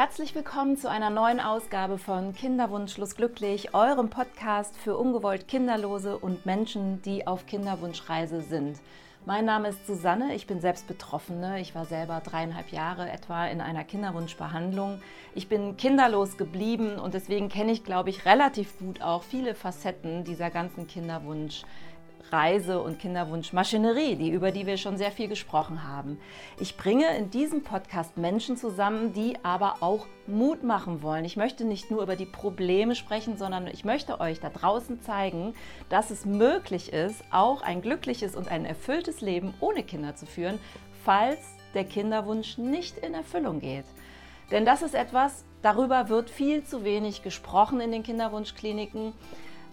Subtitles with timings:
[0.00, 6.46] Herzlich willkommen zu einer neuen Ausgabe von Kinderwunschlos glücklich, eurem Podcast für ungewollt Kinderlose und
[6.46, 8.78] Menschen, die auf Kinderwunschreise sind.
[9.26, 11.60] Mein Name ist Susanne, ich bin selbst Betroffene.
[11.60, 15.02] Ich war selber dreieinhalb Jahre etwa in einer Kinderwunschbehandlung.
[15.34, 20.24] Ich bin kinderlos geblieben und deswegen kenne ich, glaube ich, relativ gut auch viele Facetten
[20.24, 21.64] dieser ganzen Kinderwunsch.
[22.30, 26.18] Reise- und Kinderwunschmaschinerie, die, über die wir schon sehr viel gesprochen haben.
[26.58, 31.24] Ich bringe in diesem Podcast Menschen zusammen, die aber auch Mut machen wollen.
[31.24, 35.54] Ich möchte nicht nur über die Probleme sprechen, sondern ich möchte euch da draußen zeigen,
[35.88, 40.58] dass es möglich ist, auch ein glückliches und ein erfülltes Leben ohne Kinder zu führen,
[41.04, 41.38] falls
[41.74, 43.86] der Kinderwunsch nicht in Erfüllung geht.
[44.50, 49.12] Denn das ist etwas, darüber wird viel zu wenig gesprochen in den Kinderwunschkliniken.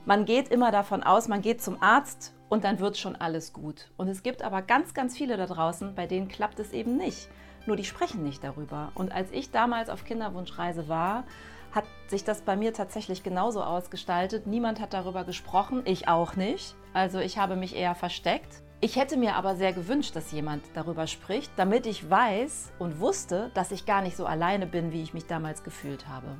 [0.05, 3.89] Man geht immer davon aus, man geht zum Arzt und dann wird schon alles gut.
[3.97, 7.29] Und es gibt aber ganz, ganz viele da draußen, bei denen klappt es eben nicht.
[7.65, 8.91] Nur die sprechen nicht darüber.
[8.95, 11.25] Und als ich damals auf Kinderwunschreise war,
[11.73, 14.47] hat sich das bei mir tatsächlich genauso ausgestaltet.
[14.47, 16.75] Niemand hat darüber gesprochen, ich auch nicht.
[16.93, 18.63] Also ich habe mich eher versteckt.
[18.79, 23.51] Ich hätte mir aber sehr gewünscht, dass jemand darüber spricht, damit ich weiß und wusste,
[23.53, 26.37] dass ich gar nicht so alleine bin, wie ich mich damals gefühlt habe.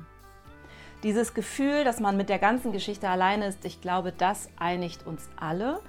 [1.04, 5.28] Dieses Gefühl, dass man mit der ganzen Geschichte alleine ist, ich glaube, das einigt uns
[5.36, 5.80] alle.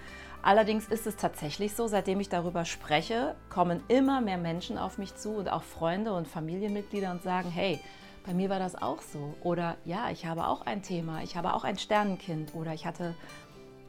[0.43, 5.15] Allerdings ist es tatsächlich so, seitdem ich darüber spreche, kommen immer mehr Menschen auf mich
[5.15, 7.79] zu und auch Freunde und Familienmitglieder und sagen, hey,
[8.23, 9.33] bei mir war das auch so.
[9.41, 13.15] Oder ja, ich habe auch ein Thema, ich habe auch ein Sternenkind oder ich hatte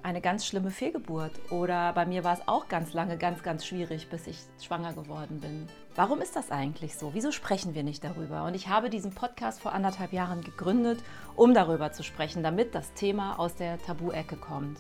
[0.03, 4.09] eine ganz schlimme Fehlgeburt oder bei mir war es auch ganz lange ganz, ganz schwierig,
[4.09, 5.67] bis ich schwanger geworden bin.
[5.95, 7.15] Warum ist das eigentlich so?
[7.15, 8.45] Wieso sprechen wir nicht darüber?
[8.45, 11.03] Und ich habe diesen Podcast vor anderthalb Jahren gegründet,
[11.37, 14.79] um darüber zu sprechen, damit das Thema aus der Tabu-Ecke kommt.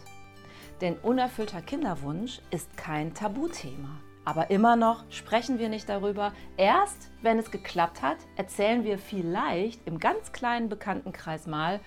[0.80, 4.00] Denn unerfüllter Kinderwunsch ist kein Tabuthema.
[4.24, 6.32] Aber immer noch sprechen wir nicht darüber.
[6.56, 11.80] Erst wenn es geklappt hat, erzählen wir vielleicht im ganz kleinen Bekanntenkreis mal,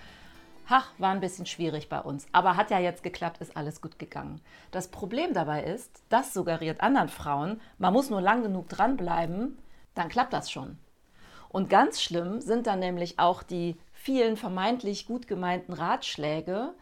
[0.68, 3.98] Ach, war ein bisschen schwierig bei uns, aber hat ja jetzt geklappt, ist alles gut
[3.98, 4.40] gegangen.
[4.70, 9.58] Das Problem dabei ist, das suggeriert anderen Frauen, man muss nur lang genug dranbleiben,
[9.94, 10.78] dann klappt das schon.
[11.50, 16.74] Und ganz schlimm sind dann nämlich auch die vielen vermeintlich gut gemeinten Ratschläge,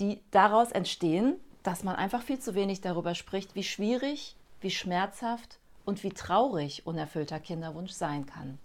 [0.00, 5.58] die daraus entstehen, dass man einfach viel zu wenig darüber spricht, wie schwierig, wie schmerzhaft
[5.84, 8.58] und wie traurig unerfüllter Kinderwunsch sein kann.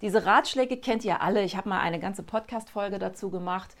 [0.00, 1.42] Diese Ratschläge kennt ihr alle.
[1.42, 3.74] Ich habe mal eine ganze Podcast-Folge dazu gemacht.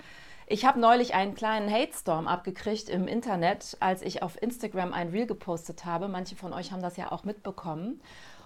[0.48, 5.26] Ich habe neulich einen kleinen Hate-Storm abgekriegt im Internet, als ich auf Instagram ein Reel
[5.26, 6.08] gepostet habe.
[6.08, 8.00] Manche von euch haben das ja auch mitbekommen.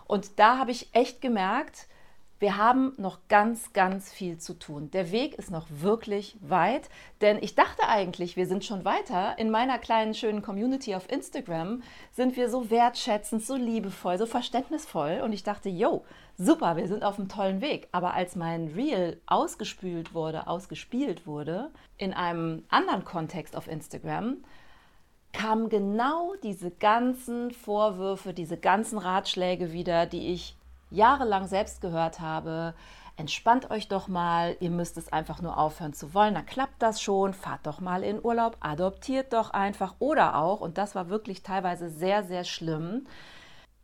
[0.06, 1.86] Und da habe ich echt gemerkt,
[2.42, 4.91] wir haben noch ganz, ganz viel zu tun.
[4.91, 9.38] Der Weg ist noch wirklich weit, denn ich dachte eigentlich, wir sind schon weiter.
[9.38, 15.20] In meiner kleinen, schönen Community auf Instagram sind wir so wertschätzend, so liebevoll, so verständnisvoll.
[15.25, 16.04] Und ich dachte, yo,
[16.36, 17.88] super, wir sind auf einem tollen Weg.
[17.92, 24.38] Aber als mein Reel ausgespült wurde, ausgespielt wurde, in einem anderen Kontext auf Instagram,
[25.32, 30.56] kamen genau diese ganzen Vorwürfe, diese ganzen Ratschläge wieder, die ich
[30.92, 32.75] jahrelang selbst gehört habe,
[33.16, 37.03] entspannt euch doch mal, ihr müsst es einfach nur aufhören zu wollen, dann klappt das
[37.03, 41.42] schon, fahrt doch mal in Urlaub, adoptiert doch einfach oder auch, und das war wirklich
[41.42, 43.06] teilweise sehr, sehr schlimm,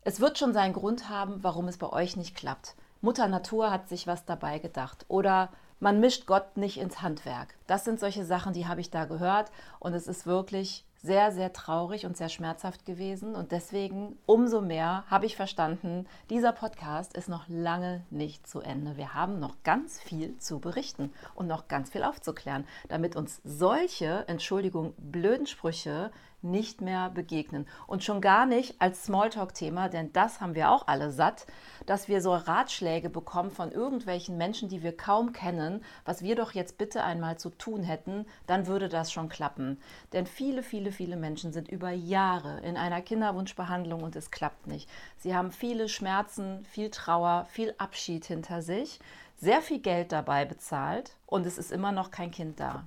[0.02, 2.76] es wird schon seinen Grund haben, warum es bei euch nicht klappt.
[3.00, 7.54] Mutter Natur hat sich was dabei gedacht oder man mischt Gott nicht ins Handwerk.
[7.66, 11.52] Das sind solche Sachen, die habe ich da gehört und es ist wirklich sehr, sehr
[11.52, 13.34] traurig und sehr schmerzhaft gewesen.
[13.34, 18.96] Und deswegen umso mehr habe ich verstanden, dieser Podcast ist noch lange nicht zu Ende.
[18.96, 24.26] Wir haben noch ganz viel zu berichten und noch ganz viel aufzuklären, damit uns solche,
[24.28, 26.10] Entschuldigung, blöden Sprüche
[26.42, 27.66] nicht mehr begegnen.
[27.86, 31.46] Und schon gar nicht als Smalltalk-Thema, denn das haben wir auch alle satt,
[31.86, 36.52] dass wir so Ratschläge bekommen von irgendwelchen Menschen, die wir kaum kennen, was wir doch
[36.52, 39.80] jetzt bitte einmal zu tun hätten, dann würde das schon klappen.
[40.12, 44.88] Denn viele, viele, viele Menschen sind über Jahre in einer Kinderwunschbehandlung und es klappt nicht.
[45.16, 49.00] Sie haben viele Schmerzen, viel Trauer, viel Abschied hinter sich,
[49.36, 52.84] sehr viel Geld dabei bezahlt und es ist immer noch kein Kind da.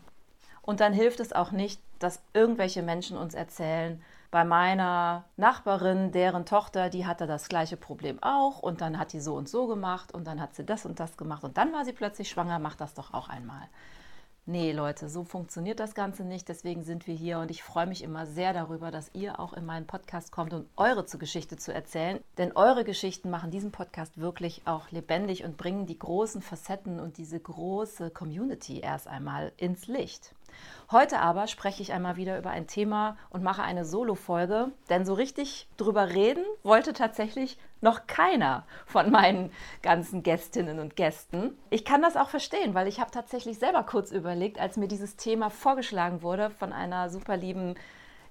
[0.72, 4.02] Und dann hilft es auch nicht, dass irgendwelche Menschen uns erzählen,
[4.32, 9.20] bei meiner Nachbarin, deren Tochter, die hatte das gleiche Problem auch und dann hat die
[9.20, 11.84] so und so gemacht und dann hat sie das und das gemacht und dann war
[11.84, 13.68] sie plötzlich schwanger, macht das doch auch einmal.
[14.46, 16.50] Nee, Leute, so funktioniert das Ganze nicht.
[16.50, 19.66] Deswegen sind wir hier und ich freue mich immer sehr darüber, dass ihr auch in
[19.66, 22.20] meinen Podcast kommt, um eure Geschichte zu erzählen.
[22.40, 27.18] Denn eure Geschichten machen diesen Podcast wirklich auch lebendig und bringen die großen Facetten und
[27.18, 30.34] diese große Community erst einmal ins Licht.
[30.92, 35.14] Heute aber spreche ich einmal wieder über ein Thema und mache eine Solo-Folge, denn so
[35.14, 39.52] richtig drüber reden wollte tatsächlich noch keiner von meinen
[39.82, 41.58] ganzen Gästinnen und Gästen.
[41.70, 45.16] Ich kann das auch verstehen, weil ich habe tatsächlich selber kurz überlegt, als mir dieses
[45.16, 47.76] Thema vorgeschlagen wurde von einer super lieben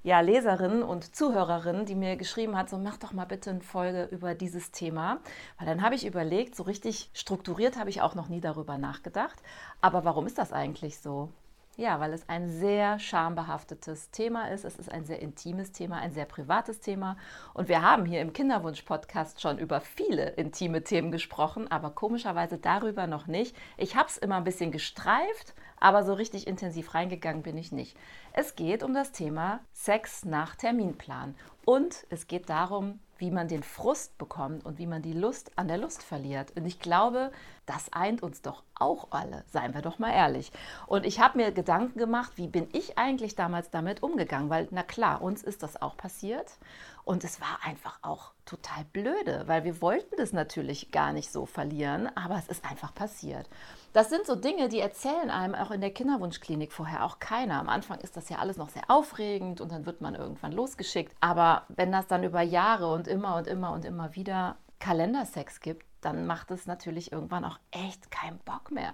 [0.03, 4.09] ja, Leserin und Zuhörerin, die mir geschrieben hat, so mach doch mal bitte eine Folge
[4.11, 5.19] über dieses Thema.
[5.59, 9.43] Weil dann habe ich überlegt, so richtig strukturiert habe ich auch noch nie darüber nachgedacht.
[9.81, 11.29] Aber warum ist das eigentlich so?
[11.77, 14.65] Ja, weil es ein sehr schambehaftetes Thema ist.
[14.65, 17.17] Es ist ein sehr intimes Thema, ein sehr privates Thema.
[17.55, 23.07] Und wir haben hier im Kinderwunsch-Podcast schon über viele intime Themen gesprochen, aber komischerweise darüber
[23.07, 23.57] noch nicht.
[23.79, 27.97] Ich habe es immer ein bisschen gestreift, aber so richtig intensiv reingegangen bin ich nicht.
[28.33, 31.35] Es geht um das Thema Sex nach Terminplan.
[31.65, 35.69] Und es geht darum, wie man den Frust bekommt und wie man die Lust an
[35.69, 36.57] der Lust verliert.
[36.57, 37.31] Und ich glaube,
[37.71, 40.51] das eint uns doch auch alle, seien wir doch mal ehrlich.
[40.89, 44.51] Und ich habe mir Gedanken gemacht, wie bin ich eigentlich damals damit umgegangen?
[44.51, 46.59] Weil, na klar, uns ist das auch passiert.
[47.05, 51.47] Und es war einfach auch total blöde, weil wir wollten das natürlich gar nicht so
[51.47, 53.49] verlieren, aber es ist einfach passiert.
[53.93, 57.61] Das sind so Dinge, die erzählen einem auch in der Kinderwunschklinik vorher auch keiner.
[57.61, 61.15] Am Anfang ist das ja alles noch sehr aufregend und dann wird man irgendwann losgeschickt.
[61.21, 65.90] Aber wenn das dann über Jahre und immer und immer und immer wieder Kalendersex gibt,
[66.01, 68.93] dann macht es natürlich irgendwann auch echt keinen Bock mehr.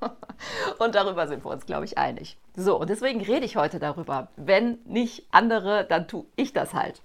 [0.78, 2.38] und darüber sind wir uns, glaube ich, einig.
[2.54, 4.28] So, und deswegen rede ich heute darüber.
[4.36, 7.02] Wenn nicht andere, dann tue ich das halt.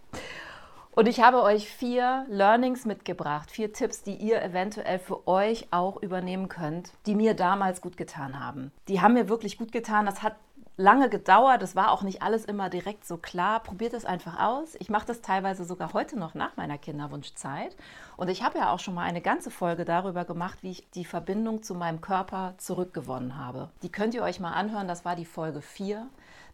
[0.94, 6.02] Und ich habe euch vier Learnings mitgebracht, vier Tipps, die ihr eventuell für euch auch
[6.02, 8.74] übernehmen könnt, die mir damals gut getan haben.
[8.90, 10.06] Die haben mir wirklich gut getan.
[10.06, 10.36] Das hat
[10.82, 11.62] lange gedauert.
[11.62, 13.62] Das war auch nicht alles immer direkt so klar.
[13.62, 14.76] Probiert es einfach aus.
[14.80, 17.76] Ich mache das teilweise sogar heute noch nach meiner Kinderwunschzeit.
[18.18, 21.06] Und ich habe ja auch schon mal eine ganze Folge darüber gemacht, wie ich die
[21.06, 23.70] Verbindung zu meinem Körper zurückgewonnen habe.
[23.84, 24.88] Die könnt ihr euch mal anhören.
[24.88, 26.08] Das war die Folge 4.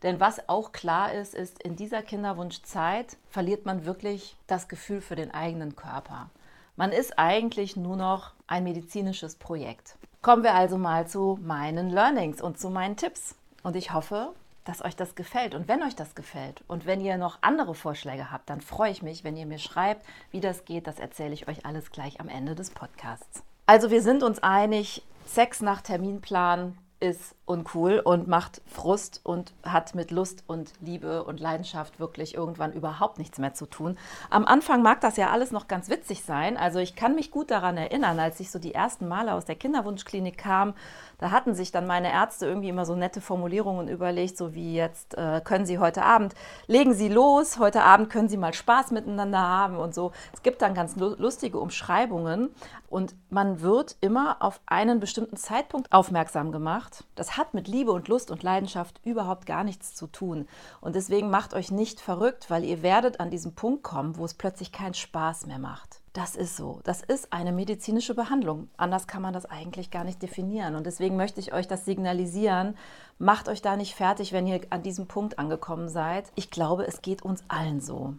[0.04, 5.16] Denn was auch klar ist, ist, in dieser Kinderwunschzeit verliert man wirklich das Gefühl für
[5.16, 6.30] den eigenen Körper.
[6.76, 9.96] Man ist eigentlich nur noch ein medizinisches Projekt.
[10.22, 13.36] Kommen wir also mal zu meinen Learnings und zu meinen Tipps.
[13.68, 14.34] Und ich hoffe,
[14.64, 15.54] dass euch das gefällt.
[15.54, 19.02] Und wenn euch das gefällt und wenn ihr noch andere Vorschläge habt, dann freue ich
[19.02, 20.88] mich, wenn ihr mir schreibt, wie das geht.
[20.88, 23.44] Das erzähle ich euch alles gleich am Ende des Podcasts.
[23.66, 29.96] Also wir sind uns einig, Sex nach Terminplan ist uncool und macht Frust und hat
[29.96, 33.98] mit Lust und Liebe und Leidenschaft wirklich irgendwann überhaupt nichts mehr zu tun.
[34.30, 36.58] Am Anfang mag das ja alles noch ganz witzig sein.
[36.58, 39.56] Also ich kann mich gut daran erinnern, als ich so die ersten Male aus der
[39.56, 40.74] Kinderwunschklinik kam,
[41.20, 45.18] da hatten sich dann meine Ärzte irgendwie immer so nette Formulierungen überlegt, so wie jetzt
[45.18, 46.36] äh, können Sie heute Abend,
[46.68, 50.12] legen Sie los, heute Abend können Sie mal Spaß miteinander haben und so.
[50.34, 52.50] Es gibt dann ganz lustige Umschreibungen
[52.90, 56.87] und man wird immer auf einen bestimmten Zeitpunkt aufmerksam gemacht.
[57.16, 60.48] Das hat mit Liebe und Lust und Leidenschaft überhaupt gar nichts zu tun.
[60.82, 64.34] Und deswegen macht euch nicht verrückt, weil ihr werdet an diesen Punkt kommen, wo es
[64.34, 66.02] plötzlich keinen Spaß mehr macht.
[66.18, 66.80] Das ist so.
[66.84, 68.70] Das ist eine medizinische Behandlung.
[68.76, 70.74] Anders kann man das eigentlich gar nicht definieren.
[70.74, 72.76] Und deswegen möchte ich euch das signalisieren.
[73.20, 76.32] Macht euch da nicht fertig, wenn ihr an diesem Punkt angekommen seid.
[76.34, 78.16] Ich glaube, es geht uns allen so.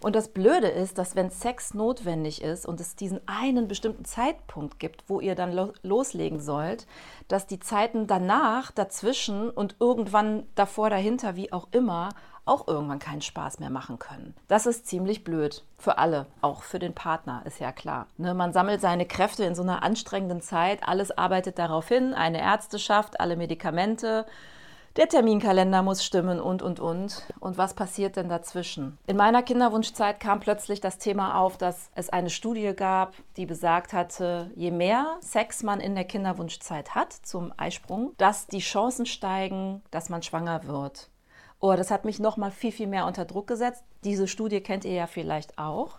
[0.00, 4.78] Und das Blöde ist, dass wenn Sex notwendig ist und es diesen einen bestimmten Zeitpunkt
[4.78, 6.86] gibt, wo ihr dann lo loslegen sollt,
[7.28, 12.10] dass die Zeiten danach, dazwischen und irgendwann davor, dahinter, wie auch immer,
[12.46, 14.34] auch irgendwann keinen Spaß mehr machen können.
[14.46, 15.64] Das ist ziemlich blöd.
[15.78, 18.06] Für alle, auch für den Partner, ist ja klar.
[18.16, 22.40] Ne, man sammelt seine Kräfte in so einer anstrengenden Zeit, alles arbeitet darauf hin, eine
[22.40, 24.26] Ärzteschaft, alle Medikamente,
[24.96, 27.22] der Terminkalender muss stimmen und, und, und.
[27.40, 28.98] Und was passiert denn dazwischen?
[29.06, 33.92] In meiner Kinderwunschzeit kam plötzlich das Thema auf, dass es eine Studie gab, die besagt
[33.92, 39.82] hatte, je mehr Sex man in der Kinderwunschzeit hat zum Eisprung, dass die Chancen steigen,
[39.90, 41.10] dass man schwanger wird.
[41.60, 43.84] Oh, das hat mich noch mal viel, viel mehr unter Druck gesetzt.
[44.04, 45.98] Diese Studie kennt ihr ja vielleicht auch.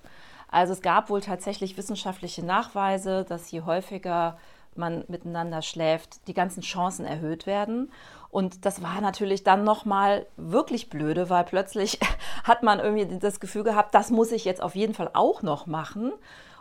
[0.49, 4.37] Also es gab wohl tatsächlich wissenschaftliche Nachweise, dass je häufiger
[4.77, 7.91] man miteinander schläft, die ganzen Chancen erhöht werden.
[8.37, 11.97] Und das war natürlich dann nochmal wirklich blöde, weil plötzlich
[12.43, 15.65] hat man irgendwie das Gefühl gehabt, das muss ich jetzt auf jeden Fall auch noch
[15.65, 16.13] machen.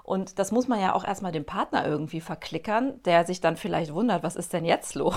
[0.07, 3.93] Und das muss man ja auch erstmal dem Partner irgendwie verklickern, der sich dann vielleicht
[3.93, 5.15] wundert, was ist denn jetzt los?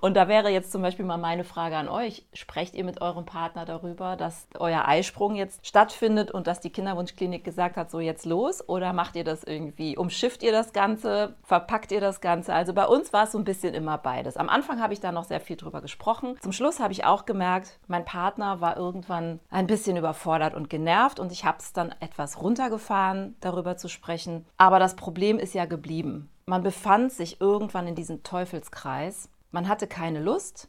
[0.00, 2.26] Und da wäre jetzt zum Beispiel mal meine Frage an euch.
[2.32, 7.44] Sprecht ihr mit eurem Partner darüber, dass euer Eisprung jetzt stattfindet und dass die Kinderwunschklinik
[7.44, 8.68] gesagt hat, so jetzt los?
[8.68, 9.96] Oder macht ihr das irgendwie?
[9.96, 11.36] Umschifft ihr das Ganze?
[11.44, 12.52] Verpackt ihr das Ganze?
[12.54, 14.36] Also bei uns war es so ein bisschen immer beides.
[14.36, 16.36] Am Anfang habe ich da noch sehr viel drüber gesprochen.
[16.40, 21.20] Zum Schluss habe ich auch gemerkt, mein Partner war irgendwann ein bisschen überfordert und genervt
[21.20, 24.44] und ich habe es dann etwas runtergefahren, darüber zu sprechen.
[24.56, 26.28] Aber das Problem ist ja geblieben.
[26.46, 29.28] Man befand sich irgendwann in diesem Teufelskreis.
[29.52, 30.68] Man hatte keine Lust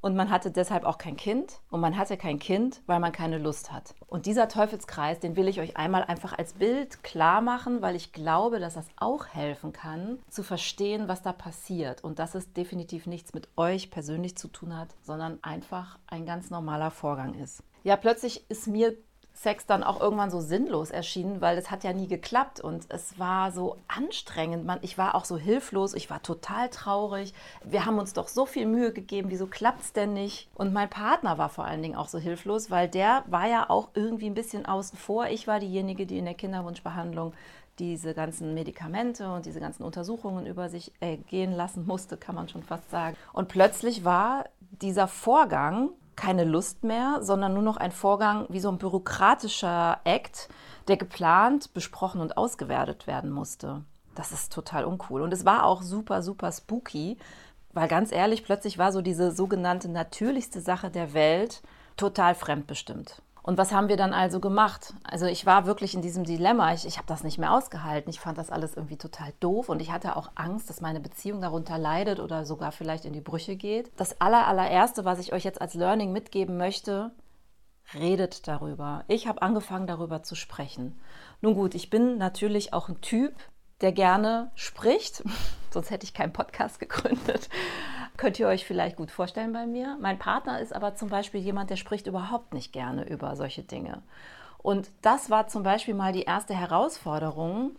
[0.00, 3.38] und man hatte deshalb auch kein Kind und man hatte kein Kind, weil man keine
[3.38, 3.94] Lust hat.
[4.06, 8.12] Und dieser Teufelskreis, den will ich euch einmal einfach als Bild klar machen, weil ich
[8.12, 13.06] glaube, dass das auch helfen kann, zu verstehen, was da passiert und dass es definitiv
[13.06, 17.62] nichts mit euch persönlich zu tun hat, sondern einfach ein ganz normaler Vorgang ist.
[17.82, 18.96] Ja, plötzlich ist mir
[19.34, 23.20] Sex dann auch irgendwann so sinnlos erschienen, weil es hat ja nie geklappt und es
[23.20, 24.66] war so anstrengend.
[24.66, 27.34] Man, ich war auch so hilflos, ich war total traurig.
[27.62, 30.48] Wir haben uns doch so viel Mühe gegeben, wieso klappt es denn nicht?
[30.54, 33.90] Und mein Partner war vor allen Dingen auch so hilflos, weil der war ja auch
[33.94, 35.28] irgendwie ein bisschen außen vor.
[35.28, 37.32] Ich war diejenige, die in der Kinderwunschbehandlung
[37.78, 42.62] diese ganzen Medikamente und diese ganzen Untersuchungen über sich ergehen lassen musste, kann man schon
[42.62, 43.16] fast sagen.
[43.32, 44.46] Und plötzlich war
[44.82, 50.48] dieser Vorgang keine Lust mehr, sondern nur noch ein Vorgang wie so ein bürokratischer Act,
[50.88, 53.84] der geplant, besprochen und ausgewertet werden musste.
[54.16, 55.22] Das ist total uncool.
[55.22, 57.18] Und es war auch super, super spooky,
[57.72, 61.62] weil ganz ehrlich, plötzlich war so diese sogenannte natürlichste Sache der Welt
[61.96, 63.22] total fremdbestimmt.
[63.42, 64.94] Und was haben wir dann also gemacht?
[65.04, 66.74] Also ich war wirklich in diesem Dilemma.
[66.74, 68.10] Ich, ich habe das nicht mehr ausgehalten.
[68.10, 71.40] Ich fand das alles irgendwie total doof und ich hatte auch Angst, dass meine Beziehung
[71.40, 73.90] darunter leidet oder sogar vielleicht in die Brüche geht.
[73.96, 77.12] Das aller, allererste, was ich euch jetzt als Learning mitgeben möchte,
[77.94, 79.04] redet darüber.
[79.08, 80.98] Ich habe angefangen, darüber zu sprechen.
[81.40, 83.34] Nun gut, ich bin natürlich auch ein Typ,
[83.80, 85.22] der gerne spricht.
[85.70, 87.48] Sonst hätte ich keinen Podcast gegründet.
[88.18, 89.96] Könnt ihr euch vielleicht gut vorstellen bei mir.
[90.00, 94.02] Mein Partner ist aber zum Beispiel jemand, der spricht überhaupt nicht gerne über solche Dinge.
[94.58, 97.76] Und das war zum Beispiel mal die erste Herausforderung.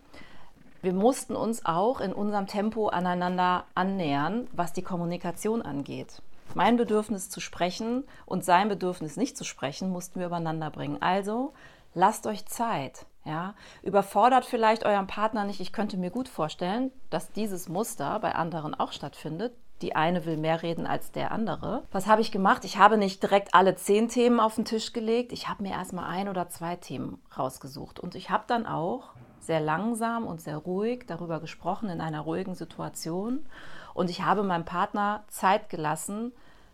[0.80, 6.22] Wir mussten uns auch in unserem Tempo aneinander annähern, was die Kommunikation angeht.
[6.54, 11.02] Mein Bedürfnis zu sprechen und sein Bedürfnis nicht zu sprechen, mussten wir übereinander bringen.
[11.02, 11.52] Also
[11.92, 13.04] lasst euch Zeit.
[13.26, 15.60] Ja, überfordert vielleicht euren Partner nicht.
[15.60, 19.52] Ich könnte mir gut vorstellen, dass dieses Muster bei anderen auch stattfindet.
[19.82, 21.84] Die eine will mehr reden als der andere.
[21.90, 22.64] Was habe ich gemacht?
[22.64, 25.32] Ich habe nicht direkt alle zehn Themen auf den Tisch gelegt.
[25.32, 27.98] Ich habe mir erstmal ein oder zwei Themen rausgesucht.
[27.98, 29.10] Und ich habe dann auch
[29.40, 33.46] sehr langsam und sehr ruhig darüber gesprochen in einer ruhigen Situation.
[33.94, 36.32] Und ich habe meinem Partner Zeit gelassen,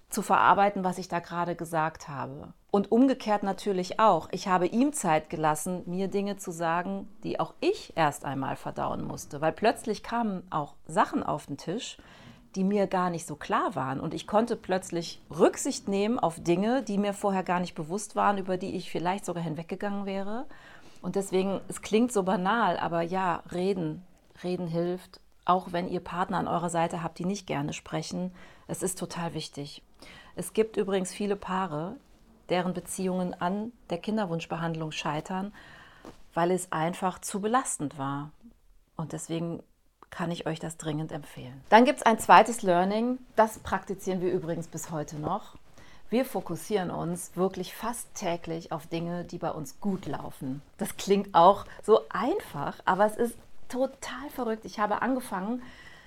[0.08, 2.52] zu verarbeiten, was ich da gerade gesagt habe.
[2.70, 4.28] Und umgekehrt natürlich auch.
[4.32, 9.04] Ich habe ihm Zeit gelassen, mir Dinge zu sagen, die auch ich erst einmal verdauen
[9.04, 11.96] musste, weil plötzlich kamen auch Sachen auf den Tisch,
[12.56, 14.00] die mir gar nicht so klar waren.
[14.00, 18.38] Und ich konnte plötzlich Rücksicht nehmen auf Dinge, die mir vorher gar nicht bewusst waren,
[18.38, 20.46] über die ich vielleicht sogar hinweggegangen wäre.
[21.02, 24.02] Und deswegen, es klingt so banal, aber ja, reden,
[24.42, 25.20] reden hilft.
[25.44, 28.32] Auch wenn ihr Partner an eurer Seite habt, die nicht gerne sprechen,
[28.66, 29.82] es ist total wichtig.
[30.34, 31.96] Es gibt übrigens viele Paare,
[32.48, 35.52] deren Beziehungen an der Kinderwunschbehandlung scheitern,
[36.34, 38.32] weil es einfach zu belastend war.
[38.96, 39.62] Und deswegen
[40.10, 41.60] kann ich euch das dringend empfehlen.
[41.68, 45.56] Dann gibt es ein zweites Learning, das praktizieren wir übrigens bis heute noch.
[46.08, 50.62] Wir fokussieren uns wirklich fast täglich auf Dinge, die bei uns gut laufen.
[50.78, 53.36] Das klingt auch so einfach, aber es ist
[53.68, 54.64] total verrückt.
[54.64, 55.62] Ich habe angefangen,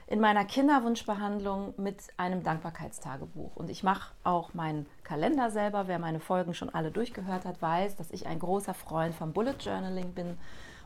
[0.09, 3.55] in meiner Kinderwunschbehandlung mit einem Dankbarkeitstagebuch.
[3.55, 5.87] Und ich mache auch meinen Kalender selber.
[5.87, 9.55] Wer meine Folgen schon alle durchgehört hat, weiß, dass ich ein großer Freund vom Bullet
[9.59, 10.37] Journaling bin.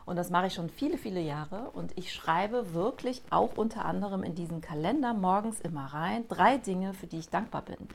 [0.06, 1.70] Und das mache ich schon viele, viele Jahre.
[1.70, 6.94] Und ich schreibe wirklich auch unter anderem in diesen Kalender morgens immer rein drei Dinge,
[6.94, 7.88] für die ich dankbar bin.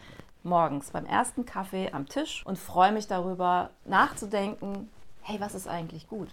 [0.43, 4.89] Morgens beim ersten Kaffee am Tisch und freue mich darüber nachzudenken,
[5.21, 6.29] hey, was ist eigentlich gut?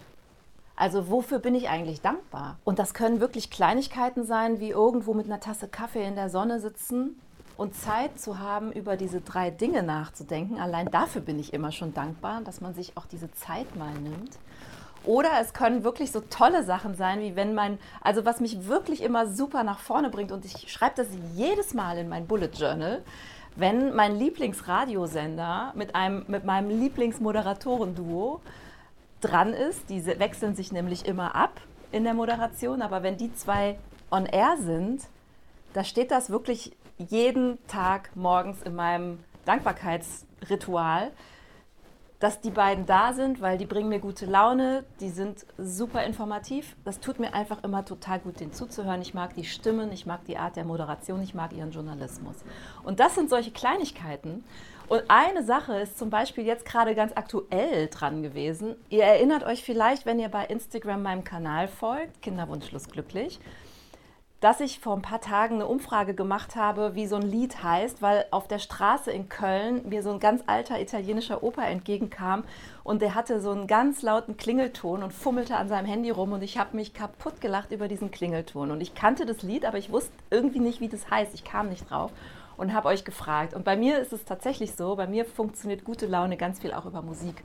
[0.75, 2.57] Also wofür bin ich eigentlich dankbar?
[2.63, 6.59] Und das können wirklich Kleinigkeiten sein, wie irgendwo mit einer Tasse Kaffee in der Sonne
[6.59, 7.19] sitzen
[7.57, 10.59] und Zeit zu haben, über diese drei Dinge nachzudenken.
[10.59, 14.37] Allein dafür bin ich immer schon dankbar, dass man sich auch diese Zeit mal nimmt.
[15.07, 19.01] Oder es können wirklich so tolle Sachen sein, wie wenn mein, also was mich wirklich
[19.01, 23.01] immer super nach vorne bringt und ich schreibe das jedes Mal in mein Bullet Journal,
[23.55, 28.41] wenn mein Lieblingsradiosender mit, einem, mit meinem Lieblingsmoderatorenduo
[29.21, 29.89] dran ist.
[29.89, 31.61] Die wechseln sich nämlich immer ab
[31.93, 33.79] in der Moderation, aber wenn die zwei
[34.11, 35.03] on air sind,
[35.71, 41.11] da steht das wirklich jeden Tag morgens in meinem Dankbarkeitsritual,
[42.19, 46.75] dass die beiden da sind, weil die bringen mir gute Laune, die sind super informativ.
[46.83, 49.01] Das tut mir einfach immer total gut, denen zuzuhören.
[49.01, 52.37] Ich mag die Stimmen, ich mag die Art der Moderation, ich mag ihren Journalismus.
[52.83, 54.43] Und das sind solche Kleinigkeiten.
[54.87, 58.75] Und eine Sache ist zum Beispiel jetzt gerade ganz aktuell dran gewesen.
[58.89, 63.39] Ihr erinnert euch vielleicht, wenn ihr bei Instagram meinem Kanal folgt, Kinderwunschlos glücklich,
[64.39, 68.01] dass ich vor ein paar Tagen eine Umfrage gemacht habe, wie so ein Lied heißt,
[68.01, 72.43] weil auf der Straße in Köln mir so ein ganz alter italienischer Opa entgegenkam
[72.83, 76.43] und der hatte so einen ganz lauten Klingelton und fummelte an seinem Handy rum und
[76.43, 79.91] ich habe mich kaputt gelacht über diesen Klingelton und ich kannte das Lied, aber ich
[79.91, 81.33] wusste irgendwie nicht, wie das heißt.
[81.33, 82.11] Ich kam nicht drauf.
[82.57, 83.53] und habe euch gefragt.
[83.53, 86.85] Und bei mir ist es tatsächlich so, bei mir funktioniert gute Laune ganz viel auch
[86.85, 87.43] über Musik.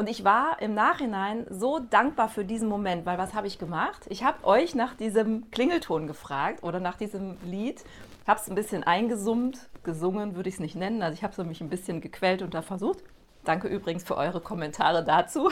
[0.00, 4.06] Und ich war im Nachhinein so dankbar für diesen Moment, weil was habe ich gemacht?
[4.08, 7.84] Ich habe euch nach diesem Klingelton gefragt oder nach diesem Lied,
[8.26, 11.60] habe es ein bisschen eingesummt, gesungen würde ich es nicht nennen, also ich habe mich
[11.60, 13.00] ein bisschen gequält und da versucht.
[13.44, 15.50] Danke übrigens für eure Kommentare dazu.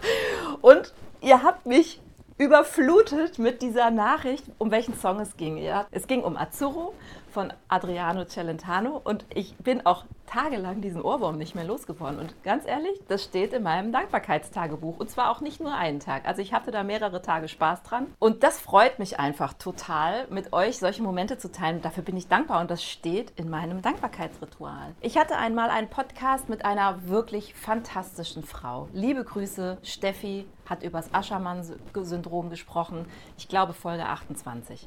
[0.60, 0.92] und
[1.22, 2.02] ihr habt mich
[2.36, 5.56] überflutet mit dieser Nachricht, um welchen Song es ging.
[5.56, 6.92] Ja, es ging um Azzurro
[7.30, 12.18] von Adriano Celentano und ich bin auch tagelang diesen Ohrwurm nicht mehr losgeworden.
[12.18, 16.26] Und ganz ehrlich, das steht in meinem Dankbarkeitstagebuch und zwar auch nicht nur einen Tag.
[16.26, 20.52] Also ich hatte da mehrere Tage Spaß dran und das freut mich einfach total, mit
[20.52, 21.80] euch solche Momente zu teilen.
[21.82, 24.94] dafür bin ich dankbar und das steht in meinem Dankbarkeitsritual.
[25.00, 28.88] Ich hatte einmal einen Podcast mit einer wirklich fantastischen Frau.
[28.92, 33.06] Liebe Grüße, Steffi hat über das Aschermann-Syndrom gesprochen.
[33.38, 34.86] Ich glaube Folge 28.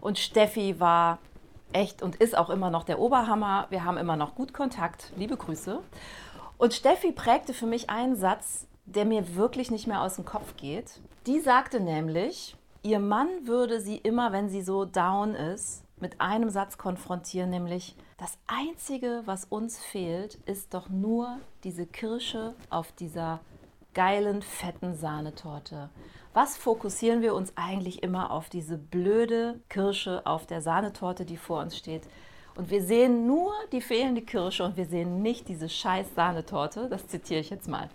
[0.00, 1.18] Und Steffi war
[1.74, 3.66] echt und ist auch immer noch der Oberhammer.
[3.70, 5.12] Wir haben immer noch gut Kontakt.
[5.16, 5.80] Liebe Grüße.
[6.56, 10.56] Und Steffi prägte für mich einen Satz, der mir wirklich nicht mehr aus dem Kopf
[10.56, 11.00] geht.
[11.26, 16.50] Die sagte nämlich, ihr Mann würde sie immer, wenn sie so down ist, mit einem
[16.50, 23.40] Satz konfrontieren, nämlich das Einzige, was uns fehlt, ist doch nur diese Kirsche auf dieser
[23.94, 25.88] geilen, fetten Sahnetorte
[26.34, 31.60] was fokussieren wir uns eigentlich immer auf diese blöde Kirsche auf der Sahnetorte, die vor
[31.60, 32.02] uns steht?
[32.56, 36.88] Und wir sehen nur die fehlende Kirsche und wir sehen nicht diese scheiß Sahnetorte.
[36.88, 37.88] Das zitiere ich jetzt mal.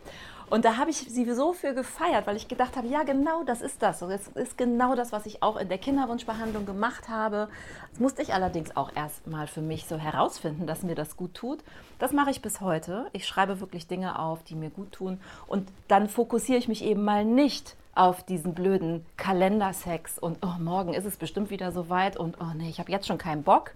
[0.50, 3.62] Und da habe ich sie so für gefeiert, weil ich gedacht habe, ja genau, das
[3.62, 4.00] ist das.
[4.00, 7.50] das ist genau das, was ich auch in der Kinderwunschbehandlung gemacht habe.
[7.92, 11.36] Das musste ich allerdings auch erst mal für mich so herausfinden, dass mir das gut
[11.36, 11.60] tut.
[12.00, 13.08] Das mache ich bis heute.
[13.14, 15.20] Ich schreibe wirklich Dinge auf, die mir gut tun.
[15.46, 20.94] Und dann fokussiere ich mich eben mal nicht auf diesen blöden Kalendersex und oh, morgen
[20.94, 23.72] ist es bestimmt wieder soweit und oh nee, ich habe jetzt schon keinen Bock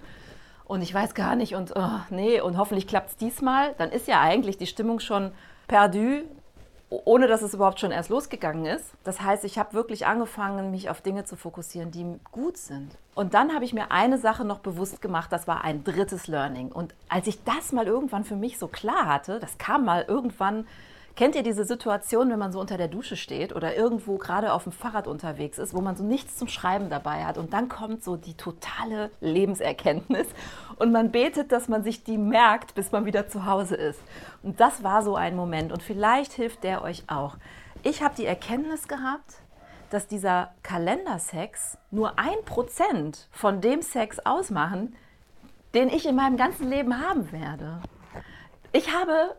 [0.65, 4.07] und ich weiß gar nicht und oh nee und hoffentlich klappt es diesmal, dann ist
[4.07, 5.31] ja eigentlich die Stimmung schon
[5.67, 6.23] perdu,
[7.05, 8.85] ohne dass es überhaupt schon erst losgegangen ist.
[9.03, 12.91] Das heißt, ich habe wirklich angefangen, mich auf Dinge zu fokussieren, die gut sind.
[13.15, 16.71] Und dann habe ich mir eine Sache noch bewusst gemacht, das war ein drittes Learning.
[16.71, 20.67] Und als ich das mal irgendwann für mich so klar hatte, das kam mal irgendwann
[21.15, 24.63] Kennt ihr diese Situation, wenn man so unter der Dusche steht oder irgendwo gerade auf
[24.63, 28.03] dem Fahrrad unterwegs ist, wo man so nichts zum Schreiben dabei hat und dann kommt
[28.03, 30.27] so die totale Lebenserkenntnis
[30.79, 34.01] und man betet, dass man sich die merkt, bis man wieder zu Hause ist.
[34.41, 37.37] Und das war so ein Moment und vielleicht hilft der euch auch.
[37.83, 39.35] Ich habe die Erkenntnis gehabt,
[39.91, 44.95] dass dieser Kalendersex nur ein Prozent von dem Sex ausmachen,
[45.75, 47.81] den ich in meinem ganzen Leben haben werde.
[48.71, 49.35] Ich habe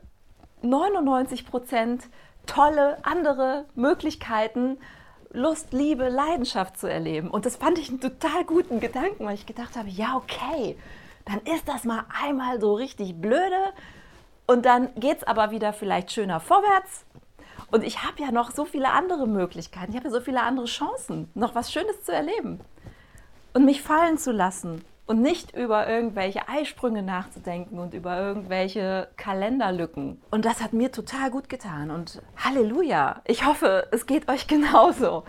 [0.65, 2.09] 99 Prozent
[2.47, 4.79] tolle andere Möglichkeiten,
[5.33, 7.31] Lust, Liebe, Leidenschaft zu erleben.
[7.31, 10.77] Und das fand ich einen total guten Gedanken, weil ich gedacht habe, ja, okay,
[11.25, 13.73] dann ist das mal einmal so richtig blöde
[14.47, 17.05] und dann geht es aber wieder vielleicht schöner vorwärts.
[17.71, 20.67] Und ich habe ja noch so viele andere Möglichkeiten, ich habe ja so viele andere
[20.67, 22.61] Chancen, noch was Schönes zu erleben
[23.55, 30.21] und mich fallen zu lassen und nicht über irgendwelche Eisprünge nachzudenken und über irgendwelche Kalenderlücken.
[30.31, 35.25] Und das hat mir total gut getan und Halleluja, ich hoffe, es geht euch genauso.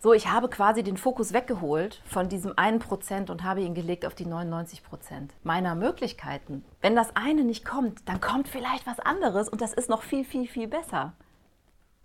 [0.00, 4.06] So, ich habe quasi den Fokus weggeholt von diesem einen Prozent und habe ihn gelegt
[4.06, 6.64] auf die 99 Prozent meiner Möglichkeiten.
[6.80, 10.24] Wenn das eine nicht kommt, dann kommt vielleicht was anderes und das ist noch viel,
[10.24, 11.14] viel, viel besser.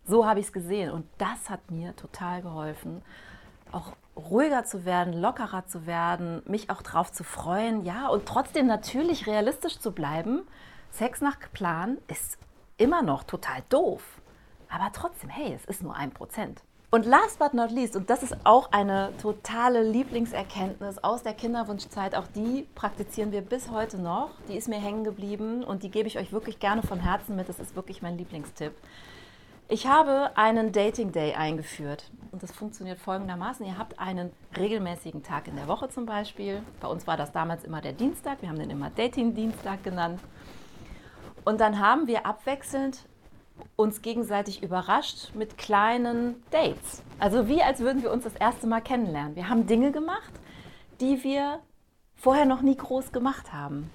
[0.05, 3.03] So habe ich es gesehen und das hat mir total geholfen,
[3.71, 8.67] auch ruhiger zu werden, lockerer zu werden, mich auch drauf zu freuen, ja, und trotzdem
[8.67, 10.43] natürlich realistisch zu bleiben.
[10.91, 12.37] Sex nach Plan ist
[12.77, 14.03] immer noch total doof.
[14.69, 16.61] Aber trotzdem, hey, es ist nur ein Prozent.
[16.93, 22.13] Und last but not least, und das ist auch eine totale Lieblingserkenntnis aus der Kinderwunschzeit,
[22.13, 26.07] auch die praktizieren wir bis heute noch, die ist mir hängen geblieben und die gebe
[26.07, 28.73] ich euch wirklich gerne von Herzen mit, das ist wirklich mein Lieblingstipp.
[29.69, 33.65] Ich habe einen Dating Day eingeführt und das funktioniert folgendermaßen.
[33.65, 36.61] Ihr habt einen regelmäßigen Tag in der Woche zum Beispiel.
[36.81, 38.41] Bei uns war das damals immer der Dienstag.
[38.41, 40.19] Wir haben den immer Dating-Dienstag genannt.
[41.45, 43.05] Und dann haben wir abwechselnd
[43.75, 47.01] uns gegenseitig überrascht mit kleinen Dates.
[47.19, 49.35] Also wie als würden wir uns das erste Mal kennenlernen.
[49.35, 50.33] Wir haben Dinge gemacht,
[50.99, 51.59] die wir
[52.15, 53.89] vorher noch nie groß gemacht haben.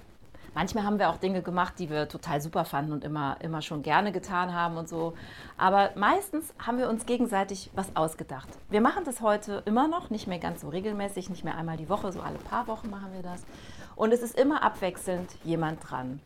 [0.53, 3.81] Manchmal haben wir auch Dinge gemacht, die wir total super fanden und immer, immer schon
[3.83, 5.13] gerne getan haben und so.
[5.57, 8.49] Aber meistens haben wir uns gegenseitig was ausgedacht.
[8.69, 11.89] Wir machen das heute immer noch, nicht mehr ganz so regelmäßig, nicht mehr einmal die
[11.89, 13.43] Woche, so alle paar Wochen machen wir das.
[13.95, 16.19] Und es ist immer abwechselnd jemand dran.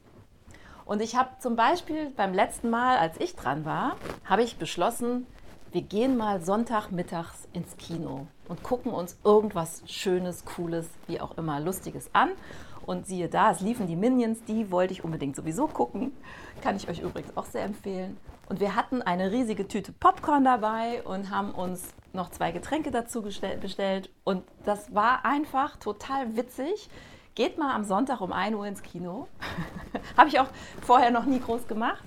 [0.86, 5.26] Und ich habe zum Beispiel beim letzten Mal, als ich dran war, habe ich beschlossen,
[5.72, 11.60] wir gehen mal Sonntagmittags ins Kino und gucken uns irgendwas Schönes, Cooles, wie auch immer,
[11.60, 12.30] Lustiges an
[12.86, 16.12] Und siehe da, es liefen die Minions, die wollte ich unbedingt sowieso gucken.
[16.62, 18.18] Kann ich euch übrigens auch sehr empfehlen.
[18.50, 23.22] Und wir hatten eine riesige Tüte Popcorn dabei und haben uns noch zwei Getränke dazu
[23.22, 24.10] bestellt.
[24.24, 26.90] Und das war einfach total witzig.
[27.36, 29.28] Geht mal am Sonntag um 1 Uhr ins Kino.
[30.18, 30.50] Habe ich auch
[30.82, 32.04] vorher noch nie groß gemacht.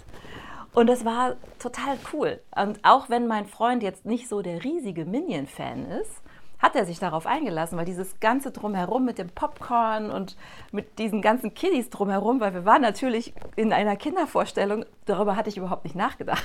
[0.72, 2.40] Und das war total cool.
[2.54, 6.22] Und auch wenn mein Freund jetzt nicht so der riesige Minion-Fan ist,
[6.58, 10.36] hat er sich darauf eingelassen, weil dieses ganze Drumherum mit dem Popcorn und
[10.72, 15.58] mit diesen ganzen Kiddies drumherum, weil wir waren natürlich in einer Kindervorstellung, darüber hatte ich
[15.58, 16.44] überhaupt nicht nachgedacht.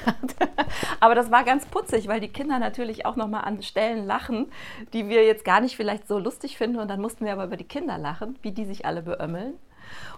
[0.99, 4.51] Aber das war ganz putzig, weil die Kinder natürlich auch nochmal an Stellen lachen,
[4.93, 6.79] die wir jetzt gar nicht vielleicht so lustig finden.
[6.79, 9.53] Und dann mussten wir aber über die Kinder lachen, wie die sich alle beömmeln.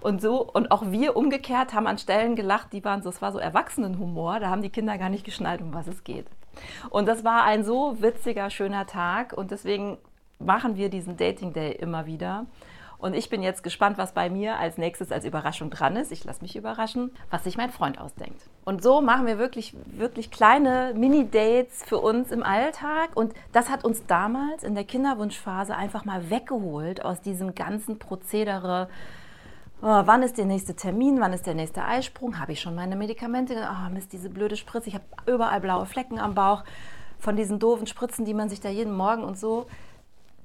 [0.01, 3.31] Und so, und auch wir umgekehrt haben an Stellen gelacht, die waren so, es war
[3.31, 6.27] so Erwachsenenhumor, da haben die Kinder gar nicht geschnallt, um was es geht.
[6.89, 9.97] Und das war ein so witziger, schöner Tag und deswegen
[10.39, 12.45] machen wir diesen Dating Day immer wieder.
[13.03, 16.13] Und ich bin jetzt gespannt, was bei mir als nächstes als Überraschung dran ist.
[16.13, 18.41] Ich lasse mich überraschen, was sich mein Freund ausdenkt.
[18.63, 23.09] Und so machen wir wirklich, wirklich kleine Mini-Dates für uns im Alltag.
[23.13, 28.87] Und das hat uns damals in der Kinderwunschphase einfach mal weggeholt aus diesem ganzen Prozedere
[29.83, 32.95] oh, wann ist der nächste Termin, wann ist der nächste Eisprung, habe ich schon meine
[32.95, 36.63] Medikamente, oh Mist, diese blöde Spritze, ich habe überall blaue Flecken am Bauch
[37.19, 39.67] von diesen doofen Spritzen, die man sich da jeden Morgen und so.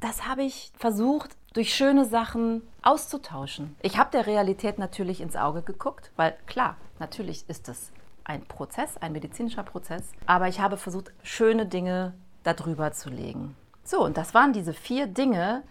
[0.01, 3.75] Das habe ich versucht, durch schöne Sachen auszutauschen.
[3.81, 7.91] Ich habe der Realität natürlich ins Auge geguckt, weil klar, natürlich ist es
[8.25, 13.57] ein Prozess, ein medizinischer Prozess, aber ich habe versucht, schöne Dinge darüber zu legen.
[13.83, 15.63] So, und das waren diese vier Dinge,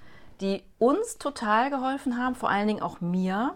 [0.42, 3.56] die uns total geholfen haben, vor allen Dingen auch mir,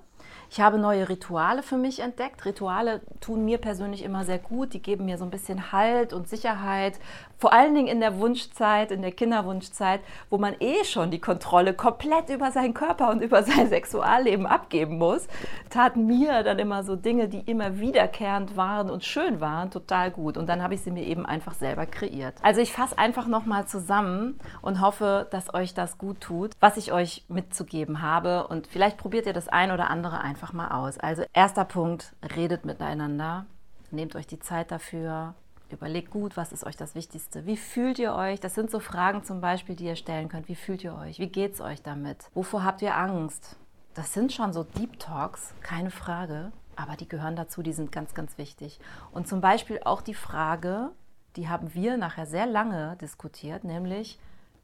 [0.52, 2.44] ich habe neue Rituale für mich entdeckt.
[2.44, 4.74] Rituale tun mir persönlich immer sehr gut.
[4.74, 7.00] Die geben mir so ein bisschen Halt und Sicherheit.
[7.42, 11.74] Vor allen Dingen in der Wunschzeit, in der Kinderwunschzeit, wo man eh schon die Kontrolle
[11.74, 15.28] komplett über seinen Körper und über sein Sexualleben abgeben muss,
[15.70, 20.38] taten mir dann immer so Dinge, die immer wiederkehrend waren und schön waren, total gut.
[20.38, 22.36] Und dann habe ich sie mir eben einfach selber kreiert.
[22.42, 26.92] Also ich fasse einfach nochmal zusammen und hoffe, dass euch das gut tut, was ich
[26.92, 28.48] euch mitzugeben habe.
[28.48, 30.98] Und vielleicht probiert ihr das ein oder andere einfach einfach mal aus.
[30.98, 33.46] Also erster Punkt, redet miteinander,
[33.92, 35.36] nehmt euch die Zeit dafür,
[35.72, 37.46] überlegt gut, was ist euch das Wichtigste.
[37.46, 38.40] Wie fühlt ihr euch?
[38.40, 40.48] Das sind so Fragen zum Beispiel, die ihr stellen könnt.
[40.48, 41.20] Wie fühlt ihr euch?
[41.20, 42.30] Wie geht es euch damit?
[42.34, 43.56] Wovor habt ihr Angst?
[43.94, 48.14] Das sind schon so Deep Talks, keine Frage, aber die gehören dazu, die sind ganz,
[48.14, 48.80] ganz wichtig.
[49.12, 50.92] Und zum Beispiel auch die Frage,
[51.36, 54.20] die haben wir nachher sehr lange diskutiert, nämlich,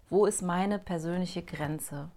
[0.10, 2.10] wo ist meine persönliche Grenze?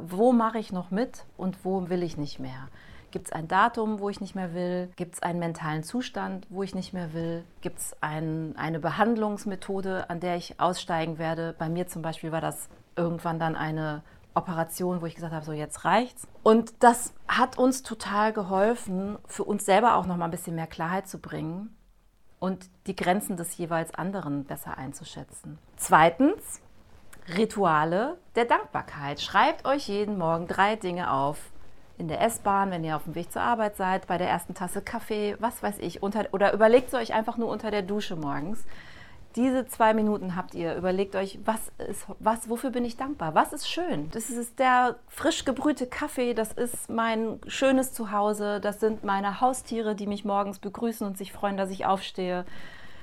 [0.00, 2.68] Wo mache ich noch mit und wo will ich nicht mehr?
[3.10, 4.90] Gibt es ein Datum, wo ich nicht mehr will?
[4.96, 7.44] Gibt es einen mentalen Zustand, wo ich nicht mehr will?
[7.62, 11.54] Gibt es ein, eine Behandlungsmethode, an der ich aussteigen werde?
[11.58, 14.02] Bei mir zum Beispiel war das irgendwann dann eine
[14.34, 16.28] Operation, wo ich gesagt habe, so jetzt reicht's.
[16.42, 20.66] Und das hat uns total geholfen, für uns selber auch noch mal ein bisschen mehr
[20.66, 21.74] Klarheit zu bringen
[22.38, 25.58] und die Grenzen des jeweils anderen besser einzuschätzen.
[25.76, 26.60] Zweitens,
[27.36, 29.20] Rituale der Dankbarkeit.
[29.20, 31.38] Schreibt euch jeden Morgen drei Dinge auf,
[31.98, 34.80] in der S-Bahn, wenn ihr auf dem Weg zur Arbeit seid, bei der ersten Tasse
[34.80, 38.64] Kaffee, was weiß ich, unter, oder überlegt es euch einfach nur unter der Dusche morgens.
[39.36, 43.34] Diese zwei Minuten habt ihr, überlegt euch, was ist, was, wofür bin ich dankbar?
[43.34, 44.10] Was ist schön?
[44.10, 49.94] Das ist der frisch gebrühte Kaffee, das ist mein schönes Zuhause, das sind meine Haustiere,
[49.94, 52.46] die mich morgens begrüßen und sich freuen, dass ich aufstehe.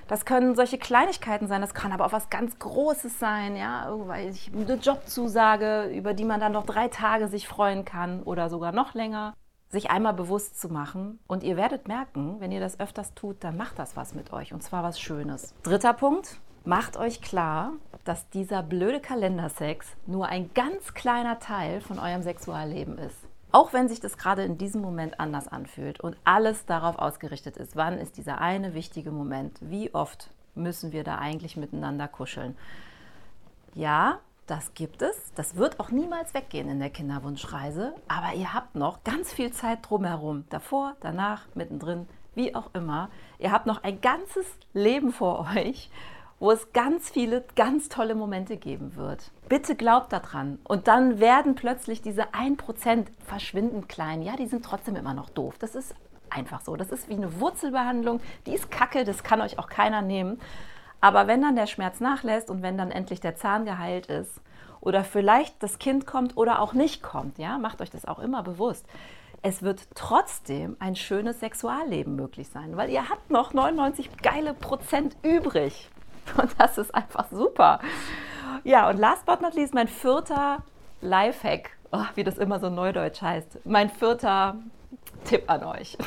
[0.07, 4.75] Das können solche Kleinigkeiten sein, das kann aber auch was ganz Großes sein, ja, eine
[4.75, 9.33] Jobzusage, über die man dann noch drei Tage sich freuen kann oder sogar noch länger.
[9.69, 13.57] Sich einmal bewusst zu machen und ihr werdet merken, wenn ihr das öfters tut, dann
[13.57, 15.55] macht das was mit euch und zwar was Schönes.
[15.63, 21.97] Dritter Punkt, macht euch klar, dass dieser blöde Kalendersex nur ein ganz kleiner Teil von
[21.97, 23.24] eurem Sexualleben ist.
[23.51, 27.75] Auch wenn sich das gerade in diesem Moment anders anfühlt und alles darauf ausgerichtet ist,
[27.75, 29.57] wann ist dieser eine wichtige Moment?
[29.61, 32.57] Wie oft müssen wir da eigentlich miteinander kuscheln?
[33.73, 35.33] Ja, das gibt es.
[35.35, 37.95] Das wird auch niemals weggehen in der Kinderwunschreise.
[38.07, 40.45] Aber ihr habt noch ganz viel Zeit drumherum.
[40.49, 43.09] Davor, danach, mittendrin, wie auch immer.
[43.39, 45.89] Ihr habt noch ein ganzes Leben vor euch
[46.39, 49.31] wo es ganz viele ganz tolle Momente geben wird.
[49.47, 50.59] Bitte glaubt daran.
[50.63, 54.21] Und dann werden plötzlich diese 1% verschwindend klein.
[54.21, 55.55] Ja, die sind trotzdem immer noch doof.
[55.59, 55.95] Das ist
[56.29, 56.75] einfach so.
[56.75, 58.19] Das ist wie eine Wurzelbehandlung.
[58.45, 60.39] Die ist kacke, das kann euch auch keiner nehmen.
[61.01, 64.41] Aber wenn dann der Schmerz nachlässt und wenn dann endlich der Zahn geheilt ist
[64.81, 68.43] oder vielleicht das Kind kommt oder auch nicht kommt, ja, macht euch das auch immer
[68.43, 68.85] bewusst.
[69.41, 75.15] Es wird trotzdem ein schönes Sexualleben möglich sein, weil ihr habt noch 99 geile Prozent
[75.21, 75.91] übrig.
[76.41, 77.79] Und das ist einfach super.
[78.63, 80.63] Ja, und last but not least, mein vierter
[81.01, 83.65] Lifehack oh, wie das immer so neudeutsch heißt.
[83.65, 84.55] Mein vierter
[85.23, 85.97] Tipp an euch.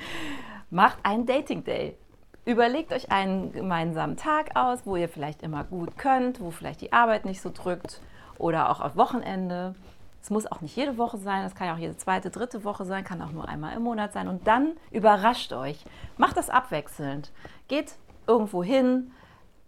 [0.70, 1.96] Macht einen Dating Day.
[2.44, 6.92] Überlegt euch einen gemeinsamen Tag aus, wo ihr vielleicht immer gut könnt, wo vielleicht die
[6.92, 8.00] Arbeit nicht so drückt
[8.38, 9.74] oder auch auf Wochenende.
[10.20, 12.84] Es muss auch nicht jede Woche sein, es kann ja auch jede zweite, dritte Woche
[12.84, 14.28] sein, kann auch nur einmal im Monat sein.
[14.28, 15.84] Und dann überrascht euch.
[16.16, 17.30] Macht das abwechselnd.
[17.68, 17.94] Geht
[18.26, 19.12] irgendwo hin.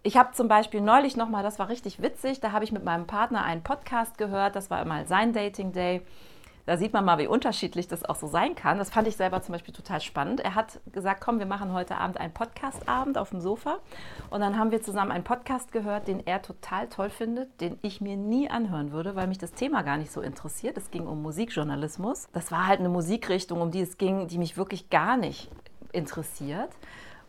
[0.07, 3.07] Ich habe zum Beispiel neulich nochmal, das war richtig witzig, da habe ich mit meinem
[3.07, 6.03] Partner einen Podcast gehört, das war mal sein Dating Day.
[6.67, 8.77] Da sieht man mal, wie unterschiedlich das auch so sein kann.
[8.77, 10.41] Das fand ich selber zum Beispiel total spannend.
[10.41, 13.79] Er hat gesagt, komm, wir machen heute Abend einen Podcast-Abend auf dem Sofa.
[14.29, 18.03] Und dann haben wir zusammen einen Podcast gehört, den er total toll findet, den ich
[18.03, 20.77] mir nie anhören würde, weil mich das Thema gar nicht so interessiert.
[20.77, 22.29] Es ging um Musikjournalismus.
[22.33, 25.51] Das war halt eine Musikrichtung, um die es ging, die mich wirklich gar nicht
[25.93, 26.71] interessiert.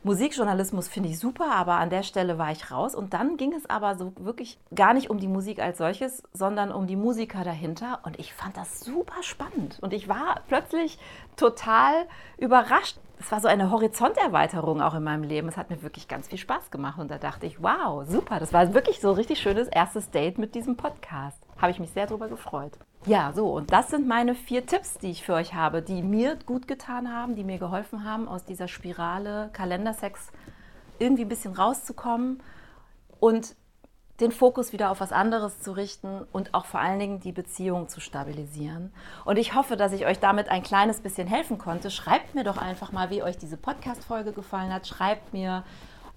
[0.06, 2.94] Musikjournalismus finde ich super, aber an der Stelle war ich raus.
[2.94, 6.72] Und dann ging es aber so wirklich gar nicht um die Musik als solches, sondern
[6.72, 8.02] um die Musiker dahinter.
[8.04, 9.80] Und ich fand das super spannend.
[9.82, 11.00] Und ich war plötzlich
[11.38, 12.06] total
[12.38, 13.00] überrascht.
[13.20, 15.48] Es war so eine Horizonterweiterung auch in meinem Leben.
[15.48, 17.00] Es hat mir wirklich ganz viel Spaß gemacht.
[17.00, 18.40] Und da dachte ich, wow, super.
[18.40, 21.42] Das war wirklich so ein richtig schönes erstes Date mit diesem Podcast.
[21.58, 22.78] Habe ich mich sehr darüber gefreut.
[23.06, 26.38] Ja, so, und das sind meine vier Tipps, die ich für euch habe, die mir
[26.46, 30.32] gut getan haben, die mir geholfen haben, aus dieser Spirale Kalendersex
[30.98, 32.42] irgendwie ein bisschen rauszukommen
[33.20, 33.56] und
[34.22, 37.90] den Fokus wieder auf was anderes zu richten und auch vor allen Dingen die Beziehung
[37.90, 38.94] zu stabilisieren.
[39.26, 41.92] Und ich hoffe, dass ich euch damit ein kleines bisschen helfen konnte.
[41.92, 44.88] Schreibt mir doch einfach mal, wie euch diese Podcast-Folge gefallen hat.
[44.88, 45.64] Schreibt mir,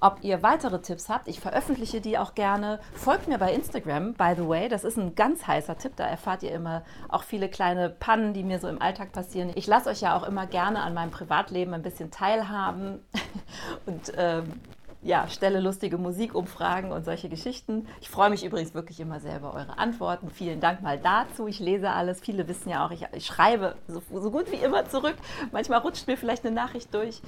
[0.00, 1.28] ob ihr weitere Tipps habt.
[1.28, 2.80] Ich veröffentliche die auch gerne.
[2.94, 4.68] Folgt mir bei Instagram, by the way.
[4.68, 5.92] Das ist ein ganz heißer Tipp.
[5.96, 9.50] Da erfahrt ihr immer auch viele kleine Pannen, die mir so im Alltag passieren.
[9.54, 13.00] Ich lasse euch ja auch immer gerne an meinem Privatleben ein bisschen teilhaben.
[13.86, 14.60] Und ähm,
[15.02, 17.86] ja, stelle lustige Musikumfragen und solche Geschichten.
[18.00, 20.28] Ich freue mich übrigens wirklich immer sehr über eure Antworten.
[20.30, 21.46] Vielen Dank mal dazu.
[21.46, 22.20] Ich lese alles.
[22.20, 25.14] Viele wissen ja auch, ich, ich schreibe so, so, gut wie immer zurück.
[25.52, 27.22] Manchmal rutscht mir vielleicht eine Nachricht durch.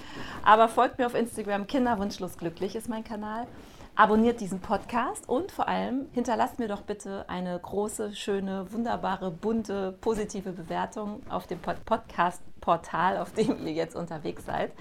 [0.44, 1.68] Aber folgt mir auf Instagram.
[1.68, 3.46] Kinderwunschlos glücklich ist mein Kanal.
[3.94, 9.92] Abonniert diesen Podcast und vor allem hinterlasst mir doch bitte eine große, schöne, wunderbare, bunte,
[10.00, 14.72] positive Bewertung auf dem Podcast-Portal, auf dem ihr jetzt unterwegs seid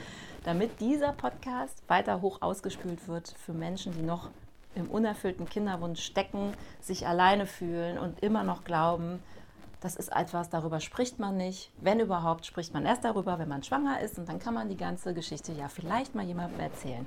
[0.44, 4.30] damit dieser Podcast weiter hoch ausgespült wird für Menschen, die noch
[4.76, 9.20] im unerfüllten Kinderwunsch stecken, sich alleine fühlen und immer noch glauben,
[9.82, 11.72] das ist etwas, darüber spricht man nicht.
[11.80, 14.76] Wenn überhaupt, spricht man erst darüber, wenn man schwanger ist und dann kann man die
[14.76, 17.06] ganze Geschichte ja vielleicht mal jemandem erzählen.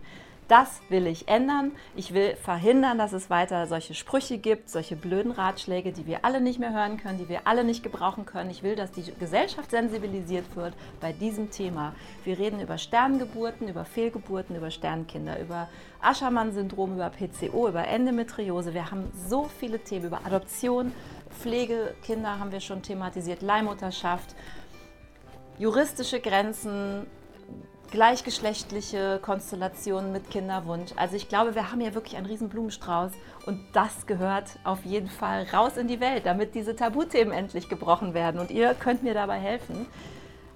[0.53, 1.73] Das will ich ändern.
[1.97, 6.43] Ich will verhindern, dass es weiter solche Sprüche gibt, solche blöden Ratschläge, die wir alle
[6.43, 8.51] nicht mehr hören können, die wir alle nicht gebrauchen können.
[8.51, 11.95] Ich will, dass die Gesellschaft sensibilisiert wird bei diesem Thema.
[12.25, 15.71] Wir reden über Sterngeburten, über Fehlgeburten, über Sternkinder, über
[16.03, 18.75] Aschermann-Syndrom, über PCO, über Endometriose.
[18.75, 20.93] Wir haben so viele Themen über Adoption,
[21.31, 24.37] Pflegekinder haben wir schon thematisiert, Leihmutterschaft,
[25.59, 27.07] juristische Grenzen,
[27.93, 30.93] gleichgeschlechtliche Konstellationen mit Kinderwunsch.
[30.97, 33.13] Also ich glaube, wir haben hier wirklich einen riesen Blumenstrauß
[33.45, 38.15] und das gehört auf jeden Fall raus in die Welt, damit diese Tabuthemen endlich gebrochen
[38.15, 39.87] werden und ihr könnt mir dabei helfen.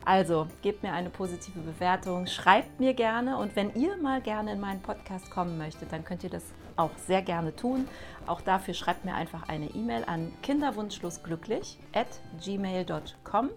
[0.06, 4.60] Also gebt mir eine positive Bewertung, schreibt mir gerne und wenn ihr mal gerne in
[4.60, 6.44] meinen Podcast kommen möchtet, dann könnt ihr das
[6.76, 7.86] auch sehr gerne tun.
[8.26, 12.08] Auch dafür schreibt mir einfach eine E-Mail an kinderwunschlosglücklich at
[12.42, 13.50] gmail.com.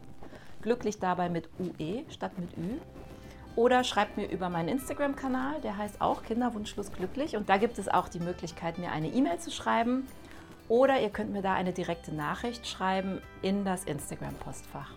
[0.61, 2.79] Glücklich dabei mit UE statt mit Ü.
[3.59, 7.35] Oder schreibt mir über meinen Instagram-Kanal, der heißt auch Kinderwunschlos glücklich.
[7.35, 10.07] Und da gibt es auch die Möglichkeit, mir eine E-Mail zu schreiben.
[10.69, 14.91] Oder ihr könnt mir da eine direkte Nachricht schreiben in das Instagram-Postfach.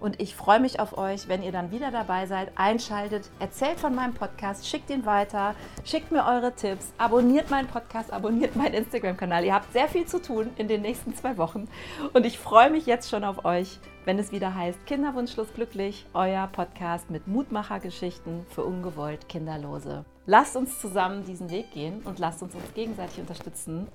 [0.00, 3.94] Und ich freue mich auf euch, wenn ihr dann wieder dabei seid, einschaltet, erzählt von
[3.94, 5.54] meinem Podcast, schickt ihn weiter,
[5.84, 9.44] schickt mir eure Tipps, abonniert meinen Podcast, abonniert meinen Instagram-Kanal.
[9.44, 11.68] Ihr habt sehr viel zu tun in den nächsten zwei Wochen.
[12.12, 16.46] Und ich freue mich jetzt schon auf euch wenn es wieder heißt Kinderwunschlos glücklich, euer
[16.46, 20.04] Podcast mit Mutmachergeschichten für ungewollt Kinderlose.
[20.26, 23.88] Lasst uns zusammen diesen Weg gehen und lasst uns uns gegenseitig unterstützen.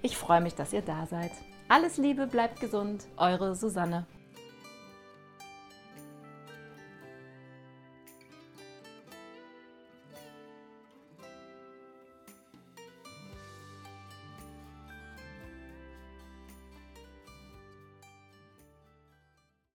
[0.00, 1.32] Ich freue mich, dass ihr da seid.
[1.68, 4.06] Alles Liebe, bleibt gesund, eure Susanne.